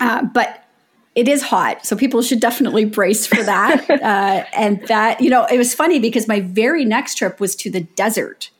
[0.00, 0.64] uh, but
[1.14, 3.88] it is hot, so people should definitely brace for that.
[4.02, 7.70] uh, and that, you know, it was funny because my very next trip was to
[7.70, 8.50] the desert.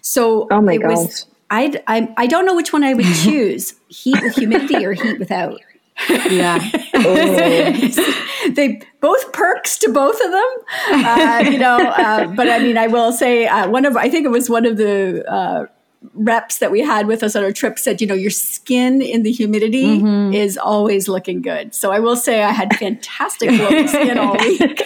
[0.00, 0.96] So oh my it gosh.
[0.96, 4.92] was I, I, I don't know which one I would choose heat with humidity or
[4.92, 5.60] heat without.
[6.08, 6.58] Yeah.
[8.52, 11.04] they both perks to both of them.
[11.04, 14.24] Uh, you know, uh, but I mean, I will say uh, one of, I think
[14.24, 15.66] it was one of the uh,
[16.14, 19.22] reps that we had with us on our trip said, you know, your skin in
[19.22, 20.32] the humidity mm-hmm.
[20.32, 21.74] is always looking good.
[21.74, 24.82] So I will say I had fantastic glowing skin all week.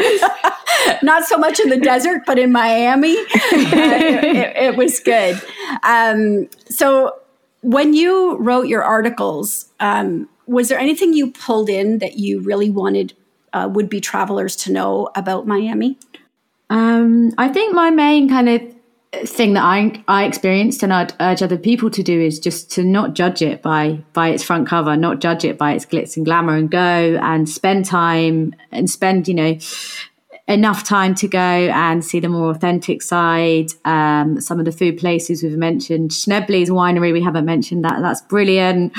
[1.03, 3.23] Not so much in the desert, but in Miami, uh,
[3.53, 5.41] it, it, it, was good.
[5.85, 7.17] Um, so
[7.63, 12.71] when you wrote your articles, um, was there anything you pulled in that you really
[12.71, 13.15] wanted
[13.53, 15.97] uh, would be travelers to know about Miami?
[16.71, 18.74] Um, I think my main kind of
[19.25, 22.85] thing that I I experienced and I'd urge other people to do is just to
[22.85, 26.25] not judge it by by its front cover, not judge it by its glitz and
[26.25, 26.79] glamour, and go
[27.23, 29.59] and spend time and spend you know
[30.47, 33.71] enough time to go and see the more authentic side.
[33.85, 38.01] Um, some of the food places we've mentioned, Schnebly's winery, we haven't mentioned that.
[38.03, 38.93] That's brilliant.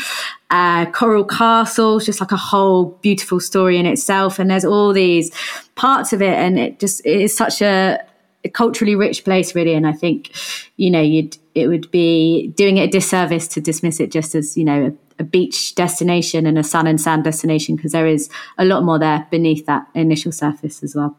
[0.50, 4.40] Uh, Coral Castle, just like a whole beautiful story in itself.
[4.40, 5.32] And there's all these
[5.76, 6.34] parts of it.
[6.34, 8.00] And it just it is such a,
[8.46, 9.74] a culturally rich place, really.
[9.74, 10.32] And I think,
[10.78, 14.56] you know, you'd, it would be doing it a disservice to dismiss it just as,
[14.56, 14.88] you know,
[15.20, 18.84] a, a beach destination and a sun and sand destination because there is a lot
[18.84, 21.18] more there beneath that initial surface as well.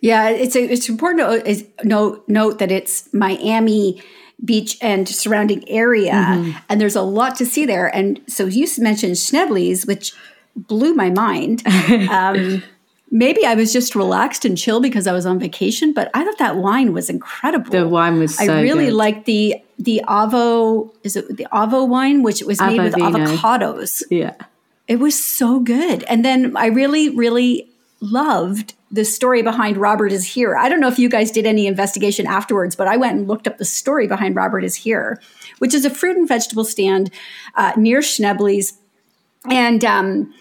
[0.00, 4.00] Yeah, it's a, it's important to note note that it's Miami
[4.44, 6.56] Beach and surrounding area, mm-hmm.
[6.68, 7.92] and there's a lot to see there.
[7.92, 10.12] And so you mentioned Schnebly's, which
[10.54, 11.64] blew my mind.
[12.10, 12.62] Um,
[13.10, 16.38] maybe I was just relaxed and chill because I was on vacation, but I thought
[16.38, 17.70] that wine was incredible.
[17.70, 18.36] The wine was.
[18.36, 20.92] So I really liked the the Avo.
[21.02, 24.02] Is it the Avo wine, which was made with avocados?
[24.10, 24.34] Yeah,
[24.86, 26.02] it was so good.
[26.04, 27.68] And then I really, really
[28.00, 30.56] loved the story behind Robert is Here.
[30.56, 33.46] I don't know if you guys did any investigation afterwards, but I went and looked
[33.46, 35.20] up the story behind Robert is Here,
[35.58, 37.10] which is a fruit and vegetable stand
[37.54, 38.78] uh, near Schnebly's.
[39.50, 40.32] And um,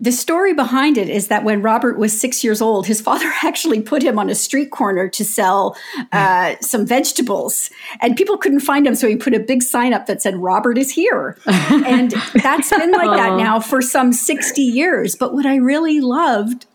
[0.00, 3.82] the story behind it is that when Robert was six years old, his father actually
[3.82, 5.76] put him on a street corner to sell
[6.12, 10.06] uh, some vegetables, and people couldn't find him, so he put a big sign up
[10.06, 15.14] that said "Robert is here," and that's been like that now for some sixty years.
[15.14, 16.66] But what I really loved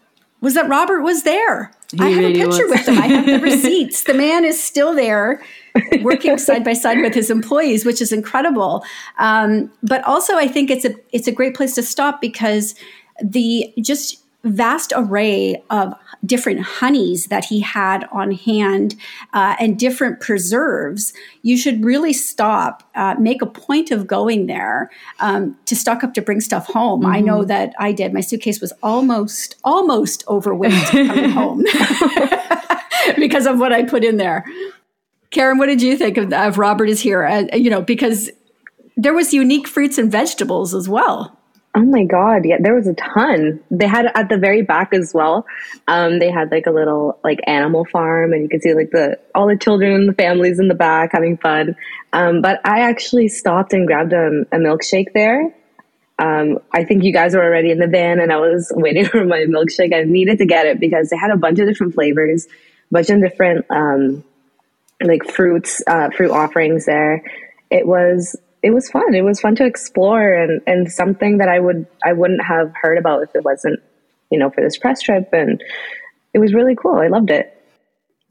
[0.42, 1.72] was that Robert was there.
[1.92, 2.80] He I have really a picture was.
[2.80, 3.00] with him.
[3.00, 4.04] I have the receipts.
[4.04, 5.42] The man is still there,
[6.02, 8.84] working side by side with his employees, which is incredible.
[9.18, 12.76] Um, but also, I think it's a it's a great place to stop because
[13.24, 18.96] the just vast array of different honeys that he had on hand
[19.34, 24.90] uh, and different preserves, you should really stop, uh, make a point of going there
[25.20, 27.02] um, to stock up to bring stuff home.
[27.02, 27.12] Mm-hmm.
[27.12, 27.48] I know mm-hmm.
[27.48, 28.14] that I did.
[28.14, 31.64] My suitcase was almost, almost overweight coming home
[33.16, 34.46] because of what I put in there.
[35.32, 37.26] Karen, what did you think of, of Robert is here?
[37.26, 38.30] Uh, you know, because
[38.96, 41.35] there was unique fruits and vegetables as well.
[41.78, 43.60] Oh my god, yeah, there was a ton.
[43.70, 45.46] They had at the very back as well.
[45.90, 49.20] Um, they had like a little like animal farm, and you could see like the
[49.36, 51.76] all the children and the families in the back having fun.
[52.14, 55.54] Um, but I actually stopped and grabbed a, a milkshake there.
[56.18, 59.26] Um, I think you guys were already in the van, and I was waiting for
[59.26, 59.94] my milkshake.
[59.94, 63.10] I needed to get it because they had a bunch of different flavors, a bunch
[63.10, 64.24] of different um,
[65.04, 67.22] like fruits, uh, fruit offerings there.
[67.70, 69.14] It was it was fun.
[69.14, 72.98] It was fun to explore and, and something that I would I wouldn't have heard
[72.98, 73.80] about if it wasn't,
[74.32, 75.30] you know, for this press trip.
[75.32, 75.64] And
[76.34, 76.96] it was really cool.
[76.96, 77.52] I loved it.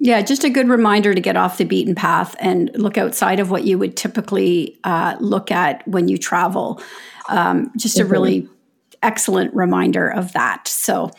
[0.00, 3.52] Yeah, just a good reminder to get off the beaten path and look outside of
[3.52, 6.82] what you would typically uh, look at when you travel.
[7.28, 8.06] Um, just mm-hmm.
[8.06, 8.48] a really
[9.04, 10.66] excellent reminder of that.
[10.66, 11.12] So,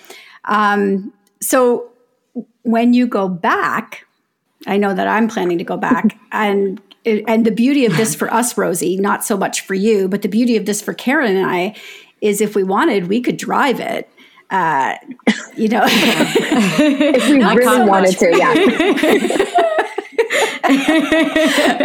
[0.43, 1.89] um, so
[2.63, 4.05] when you go back,
[4.67, 8.33] I know that I'm planning to go back and and the beauty of this for
[8.33, 11.49] us, Rosie, not so much for you, but the beauty of this for Karen and
[11.49, 11.75] I
[12.21, 14.09] is if we wanted, we could drive it.
[14.49, 14.95] Uh,
[15.55, 18.53] you know, if we really so wanted to, yeah.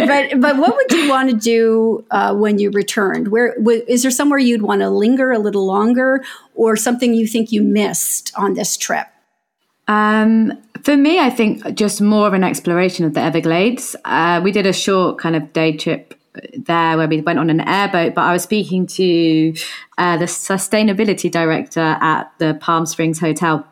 [0.05, 3.29] but but what would you want to do uh, when you returned?
[3.29, 7.27] Where w- is there somewhere you'd want to linger a little longer, or something you
[7.27, 9.07] think you missed on this trip?
[9.87, 10.53] Um,
[10.83, 13.95] for me, I think just more of an exploration of the Everglades.
[14.05, 16.15] Uh, we did a short kind of day trip
[16.57, 19.53] there where we went on an airboat, but I was speaking to
[19.97, 23.67] uh, the sustainability director at the Palm Springs Hotel.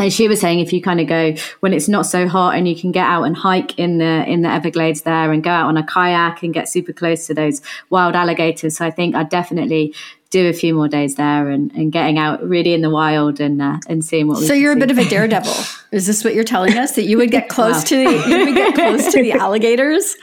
[0.00, 2.68] And she was saying if you kind of go when it's not so hot and
[2.68, 5.66] you can get out and hike in the in the Everglades there and go out
[5.66, 8.76] on a kayak and get super close to those wild alligators.
[8.76, 9.92] So I think I definitely
[10.30, 13.62] do a few more days there and, and getting out really in the wild and
[13.62, 14.42] uh, and seeing what.
[14.42, 15.54] So you're a bit of a daredevil.
[15.92, 17.82] Is this what you're telling us that you would get close wow.
[17.82, 20.16] to the, you would get close to the alligators?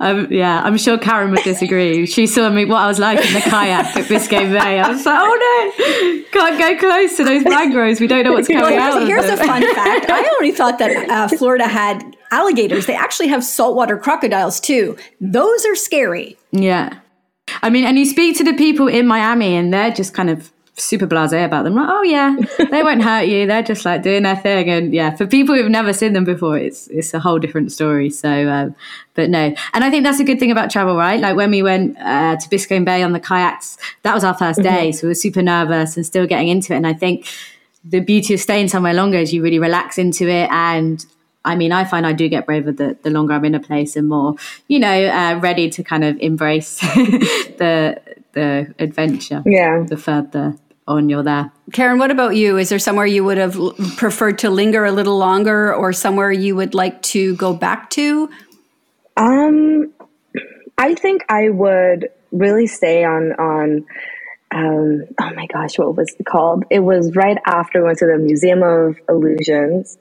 [0.00, 2.06] Um, yeah, I'm sure Karen would disagree.
[2.06, 4.80] She saw me what I was like in the kayak at Biscayne Bay.
[4.80, 8.00] I was like, oh no, can't go close to those mangroves.
[8.00, 9.06] We don't know what's coming well, out.
[9.06, 10.08] Here's, here's a fun fact.
[10.08, 12.86] I only thought that uh, Florida had alligators.
[12.86, 14.96] They actually have saltwater crocodiles too.
[15.20, 16.38] Those are scary.
[16.50, 16.98] Yeah.
[17.62, 20.50] I mean, and you speak to the people in Miami and they're just kind of
[20.80, 21.74] super blasé about them.
[21.74, 22.36] Like, oh yeah,
[22.70, 23.46] they won't hurt you.
[23.46, 24.68] They're just like doing their thing.
[24.68, 28.10] And yeah, for people who've never seen them before, it's it's a whole different story.
[28.10, 28.74] So, um,
[29.14, 31.20] but no, and I think that's a good thing about travel, right?
[31.20, 34.52] Like when we went uh, to Biscayne Bay on the kayaks, that was our 1st
[34.52, 34.62] mm-hmm.
[34.62, 36.76] day, so we were super nervous and still getting into it.
[36.76, 37.26] And I think
[37.84, 41.04] the beauty of staying somewhere longer is you really relax into it and
[41.44, 43.96] I mean, I find I do get braver the, the longer I'm in a place
[43.96, 44.34] and more,
[44.68, 48.00] you know, uh, ready to kind of embrace the
[48.32, 49.42] the adventure.
[49.46, 49.84] Yeah.
[49.88, 51.52] The further on you're there.
[51.72, 52.58] Karen, what about you?
[52.58, 53.56] Is there somewhere you would have
[53.96, 58.28] preferred to linger a little longer or somewhere you would like to go back to?
[59.16, 59.92] Um,
[60.76, 63.86] I think I would really stay on on
[64.52, 66.64] um, oh my gosh, what was it called?
[66.70, 69.96] It was right after we went to the Museum of Illusions.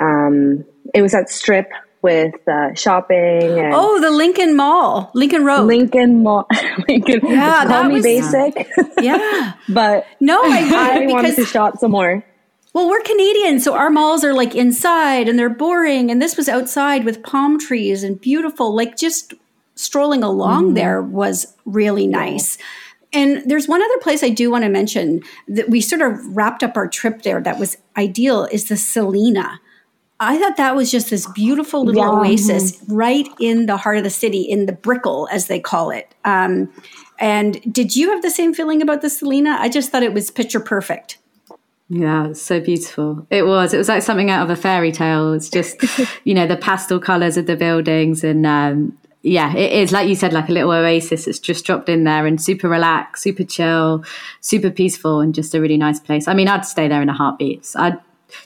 [0.00, 0.64] Um,
[0.94, 1.70] it was at Strip
[2.02, 3.58] with uh, shopping.
[3.58, 6.46] And oh, the Lincoln Mall, Lincoln Road, Lincoln Mall,
[6.88, 7.20] Lincoln.
[7.24, 8.68] Yeah, call me was, basic.
[9.00, 12.24] Yeah, but no, I, I wanted to shop some more.
[12.72, 16.10] Well, we're Canadian, so our malls are like inside and they're boring.
[16.10, 18.74] And this was outside with palm trees and beautiful.
[18.74, 19.34] Like just
[19.74, 20.74] strolling along mm.
[20.74, 22.56] there was really nice.
[22.58, 22.64] Yeah.
[23.14, 26.62] And there's one other place I do want to mention that we sort of wrapped
[26.62, 29.60] up our trip there that was ideal is the Selina.
[30.20, 32.20] I thought that was just this beautiful little yeah.
[32.20, 32.94] oasis mm-hmm.
[32.94, 36.14] right in the heart of the city, in the Brickell, as they call it.
[36.24, 36.72] Um,
[37.18, 39.56] and did you have the same feeling about the Selina?
[39.58, 41.18] I just thought it was picture perfect.
[41.88, 43.26] Yeah, so beautiful.
[43.30, 43.74] It was.
[43.74, 45.32] It was like something out of a fairy tale.
[45.32, 45.84] It's just,
[46.24, 50.14] you know, the pastel colors of the buildings and um, yeah, it is like you
[50.14, 51.28] said, like a little oasis.
[51.28, 54.04] It's just dropped in there and super relaxed, super chill,
[54.40, 56.26] super peaceful, and just a really nice place.
[56.26, 57.70] I mean, I'd stay there in a heartbeat.
[57.76, 58.00] I'd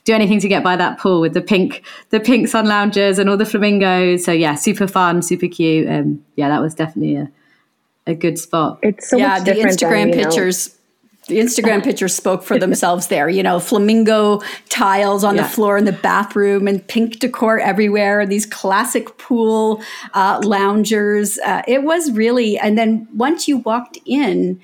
[0.04, 3.28] do anything to get by that pool with the pink, the pink sun loungers and
[3.28, 4.24] all the flamingos.
[4.24, 7.30] So yeah, super fun, super cute, and yeah, that was definitely a
[8.06, 8.78] a good spot.
[8.82, 10.68] It's so yeah, the Instagram than, pictures.
[10.68, 10.72] Know,
[11.28, 13.28] the Instagram pictures spoke for themselves there.
[13.28, 15.42] You know, flamingo tiles on yeah.
[15.42, 19.82] the floor in the bathroom and pink decor everywhere, and these classic pool
[20.14, 21.38] uh, loungers.
[21.38, 24.60] Uh, it was really, and then once you walked in,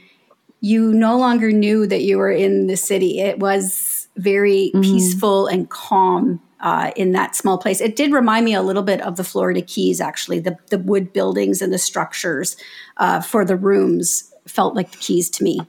[0.60, 3.18] you no longer knew that you were in the city.
[3.18, 4.82] It was very mm-hmm.
[4.82, 7.80] peaceful and calm uh, in that small place.
[7.80, 10.38] It did remind me a little bit of the Florida Keys, actually.
[10.38, 12.56] The, the wood buildings and the structures
[12.98, 15.60] uh, for the rooms felt like the Keys to me.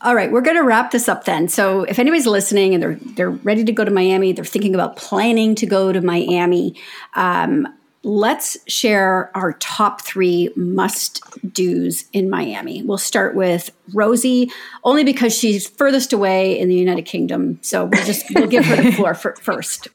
[0.00, 1.48] All right, we're going to wrap this up then.
[1.48, 4.96] So, if anybody's listening and they're they're ready to go to Miami, they're thinking about
[4.96, 6.76] planning to go to Miami.
[7.14, 7.66] Um,
[8.04, 12.82] let's share our top three must dos in Miami.
[12.82, 14.50] We'll start with Rosie,
[14.84, 17.58] only because she's furthest away in the United Kingdom.
[17.62, 19.88] So we'll just we'll give her the floor for, first.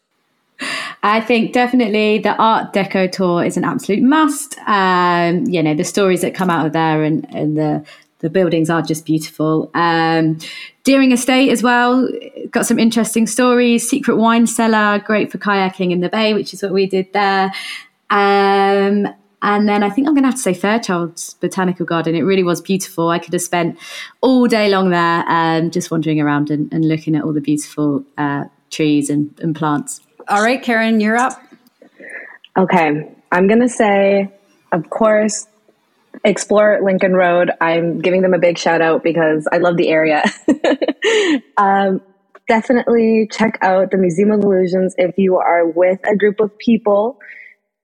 [1.03, 4.57] I think definitely the Art Deco tour is an absolute must.
[4.67, 7.85] Um, you know, the stories that come out of there and, and the
[8.19, 9.71] the buildings are just beautiful.
[9.73, 10.39] Um,
[10.83, 12.09] Deering Estate as well,
[12.51, 13.89] got some interesting stories.
[13.89, 17.53] Secret wine cellar, great for kayaking in the bay, which is what we did there.
[18.09, 19.07] Um,
[19.41, 22.15] and then I think I'm going to have to say Fairchild's Botanical Garden.
[22.15, 23.09] It really was beautiful.
[23.09, 23.77] I could have spent
[24.21, 28.03] all day long there, um, just wandering around and, and, looking at all the beautiful
[28.17, 30.01] uh, trees and, and plants.
[30.27, 31.41] All right, Karen, you're up.
[32.57, 34.29] Okay, I'm going to say,
[34.73, 35.47] of course,
[36.25, 37.51] explore Lincoln Road.
[37.61, 40.23] I'm giving them a big shout out because I love the area.
[41.57, 42.01] um,
[42.47, 47.19] definitely check out the Museum of Illusions if you are with a group of people.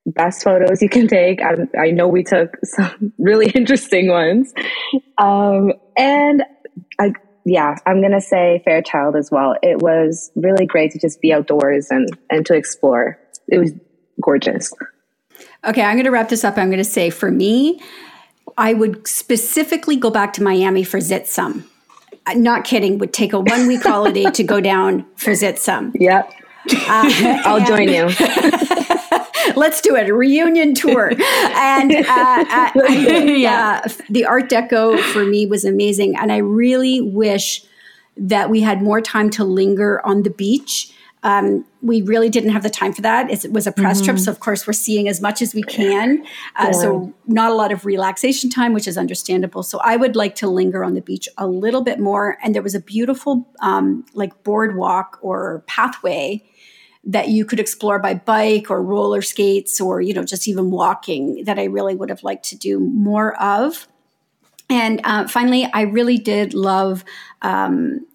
[0.08, 1.42] Best photos you can take.
[1.42, 4.54] I, I know we took some really interesting ones.
[5.18, 6.44] Um, and
[7.00, 7.14] I,
[7.44, 9.56] yeah, I'm going to say Fairchild as well.
[9.64, 13.20] It was really great to just be outdoors and, and to explore.
[13.48, 13.72] It was
[14.22, 14.72] gorgeous.
[15.66, 16.58] Okay, I'm going to wrap this up.
[16.58, 17.82] I'm going to say for me,
[18.58, 21.66] I would specifically go back to Miami for Zitz Sum.
[22.36, 25.94] Not kidding, would take a one week holiday to go down for Zitz Sum.
[26.00, 26.32] Yep.
[26.72, 28.10] Uh, I'll join you.
[29.56, 30.10] Let's do it.
[30.10, 31.12] A reunion tour.
[31.56, 33.82] And uh, uh, yeah.
[33.84, 36.16] Uh, the Art Deco for me was amazing.
[36.18, 37.64] And I really wish
[38.18, 40.94] that we had more time to linger on the beach
[41.26, 43.32] um, we really didn't have the time for that.
[43.32, 44.06] It was a press mm-hmm.
[44.06, 46.24] trip, so of course we're seeing as much as we can.
[46.56, 46.72] Uh, yeah.
[46.72, 49.64] So not a lot of relaxation time, which is understandable.
[49.64, 52.38] So I would like to linger on the beach a little bit more.
[52.44, 56.44] And there was a beautiful um, like boardwalk or pathway
[57.06, 61.44] that you could explore by bike or roller skates or you know just even walking
[61.46, 63.88] that I really would have liked to do more of.
[64.70, 67.04] And uh, finally, I really did love
[67.42, 68.06] um,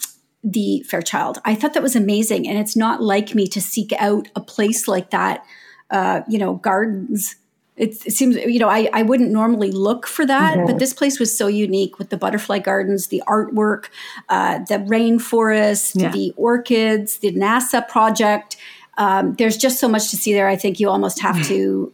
[0.43, 1.39] the Fairchild.
[1.45, 2.49] I thought that was amazing.
[2.49, 5.45] And it's not like me to seek out a place like that,
[5.91, 7.37] uh, you know, gardens.
[7.77, 10.67] It, it, seems, you know, I, I wouldn't normally look for that, mm-hmm.
[10.67, 13.87] but this place was so unique with the butterfly gardens, the artwork,
[14.29, 16.11] uh, the rainforest, yeah.
[16.11, 18.57] the orchids, the NASA project.
[19.01, 20.47] Um, there's just so much to see there.
[20.47, 21.91] I think you almost have to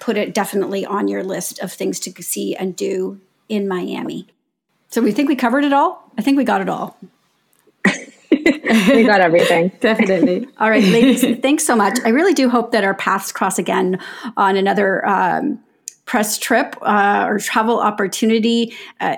[0.00, 4.26] put it definitely on your list of things to see and do in Miami.
[4.88, 6.10] So we think we covered it all.
[6.18, 6.98] I think we got it all.
[7.84, 9.70] we got everything.
[9.80, 10.48] Definitely.
[10.58, 12.00] All right, ladies, thanks so much.
[12.04, 14.00] I really do hope that our paths cross again
[14.36, 15.60] on another um,
[16.04, 18.74] press trip uh, or travel opportunity.
[19.00, 19.16] Uh,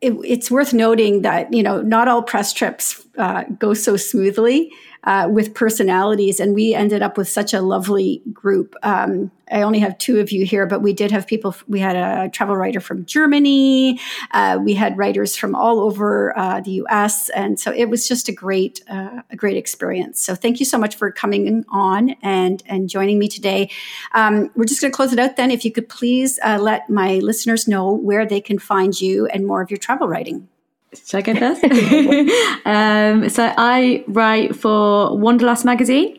[0.00, 4.70] it, it's worth noting that you know not all press trips uh, go so smoothly
[5.04, 8.74] uh, with personalities, and we ended up with such a lovely group.
[8.82, 11.54] Um, I only have two of you here, but we did have people.
[11.66, 14.00] We had a travel writer from Germany.
[14.30, 18.28] Uh, we had writers from all over uh, the U.S., and so it was just
[18.28, 20.24] a great, uh, a great experience.
[20.24, 23.70] So thank you so much for coming on and and joining me today.
[24.12, 25.50] Um, we're just going to close it out then.
[25.50, 29.46] If you could please uh, let my listeners know where they can find you and
[29.46, 30.48] more of your travel writing.
[30.94, 31.58] Should I get this?
[32.64, 36.18] um, so I write for Wanderlust magazine.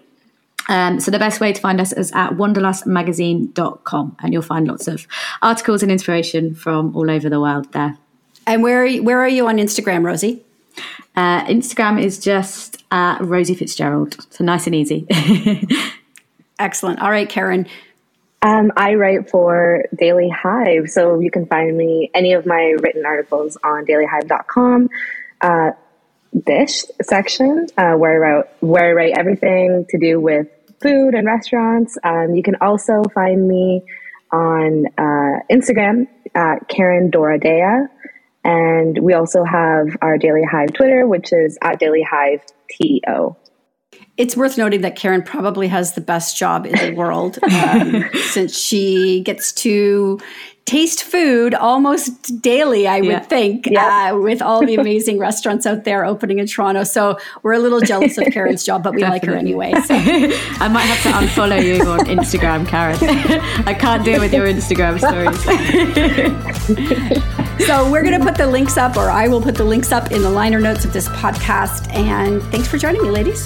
[0.69, 4.88] Um, so the best way to find us is at wanderlustmagazine.com and you'll find lots
[4.88, 5.07] of
[5.41, 7.97] articles and inspiration from all over the world there.
[8.47, 10.43] And where are you, where are you on Instagram, Rosie?
[11.15, 14.26] Uh, Instagram is just uh, Rosie Fitzgerald.
[14.32, 15.05] So nice and easy.
[16.59, 16.99] Excellent.
[16.99, 17.67] All right, Karen.
[18.44, 23.06] Um, I write for Daily Hive, so you can find me any of my written
[23.06, 24.89] articles on dailyhive.com.
[25.39, 25.72] Uh,
[26.46, 30.48] dish section uh, where I write where I write everything to do with
[30.82, 31.98] food and restaurants.
[32.04, 33.84] Um, you can also find me
[34.32, 37.88] on uh, Instagram at Karen Doradea,
[38.44, 42.41] and we also have our Daily Hive Twitter, which is at Daily Hive
[42.72, 43.38] TO.
[44.16, 48.55] It's worth noting that Karen probably has the best job in the world um, since
[48.55, 50.20] she gets to
[50.66, 53.20] taste food almost daily, I yeah.
[53.20, 54.11] would think, yeah.
[54.14, 56.84] uh, with all the amazing restaurants out there opening in Toronto.
[56.84, 59.30] So we're a little jealous of Karen's job, but we Definitely.
[59.30, 59.74] like her anyway.
[59.82, 59.95] So.
[60.64, 62.97] I might have to unfollow you on Instagram, Karen.
[63.68, 65.41] I can't deal with your Instagram stories.
[67.68, 70.11] so we're going to put the links up, or I will put the links up
[70.11, 71.91] in the liner notes of this podcast.
[71.93, 73.45] And thanks for joining me, ladies.